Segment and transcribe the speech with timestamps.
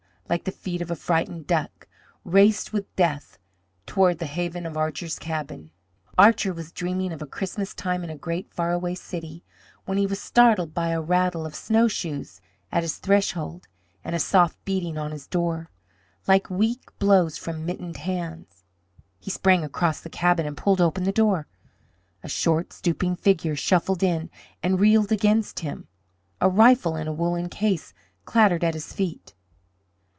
[0.29, 1.89] like the feet of a frightened duck,
[2.23, 3.37] raced with death
[3.85, 5.71] toward the haven of Archer's cabin.
[6.17, 9.43] Archer was dreaming of a Christmas time in a great faraway city
[9.83, 12.39] when he was startled by a rattle of snowshoes
[12.71, 13.67] at his threshold
[14.05, 15.69] and a soft beating on his door,
[16.27, 18.63] like weak blows from mittened hands.
[19.19, 21.47] He sprang across the cabin and pulled open the door.
[22.23, 24.29] A short, stooping figure shuffled in
[24.63, 25.89] and reeled against him.
[26.39, 27.93] A rifle in a woollen case
[28.23, 29.33] clattered at his feet.